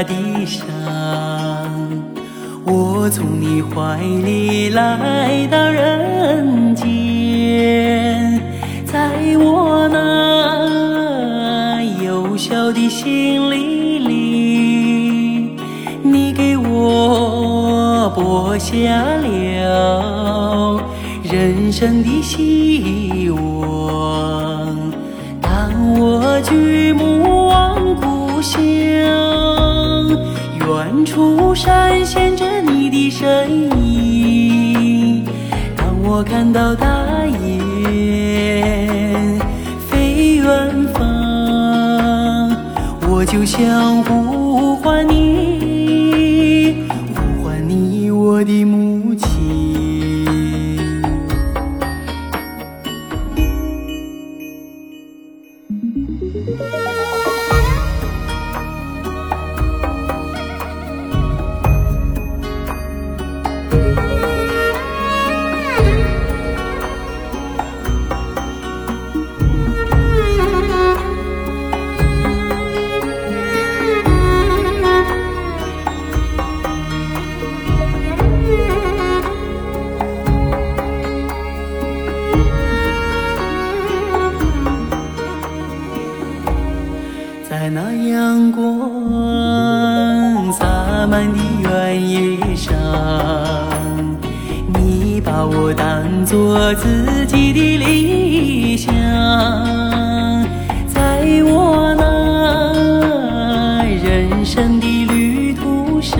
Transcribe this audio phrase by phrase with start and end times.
[0.00, 0.64] 大地上，
[2.64, 8.40] 我从你怀里来到人间，
[8.86, 15.54] 在我那幼小的心里里，
[16.02, 20.82] 你给我播下了
[21.30, 24.74] 人生的希望。
[25.42, 28.58] 当我举目望故乡，
[30.92, 35.24] 远处闪现着你的身影。
[35.76, 36.84] 当我看到大
[37.26, 38.58] 雁
[39.88, 42.50] 飞远方，
[43.08, 44.02] 我就想
[87.72, 88.68] 那阳光
[90.52, 90.66] 洒
[91.06, 92.74] 满的原野上，
[94.74, 98.92] 你把我当作自己的理想，
[100.88, 106.18] 在我那人生的旅途上，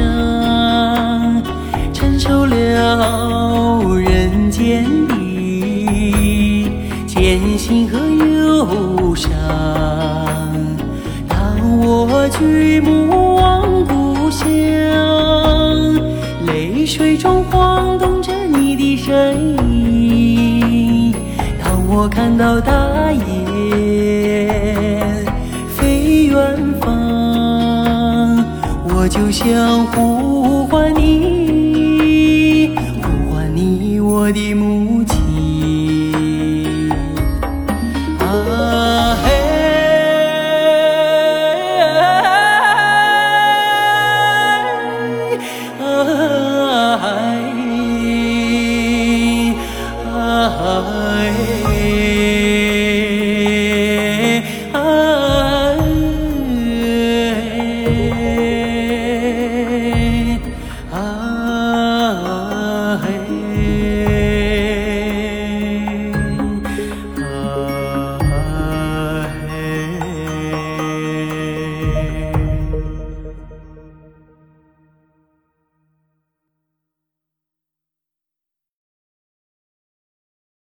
[1.92, 6.70] 承受了人间的
[7.08, 9.28] 艰辛和忧伤。
[12.40, 14.46] 举目望故乡，
[16.46, 21.12] 泪水中晃动着你的身影。
[21.62, 23.22] 当我看到大雁
[25.76, 26.34] 飞远
[26.80, 28.42] 方，
[28.88, 32.70] 我就想呼唤你，
[33.02, 34.89] 呼唤你，我的母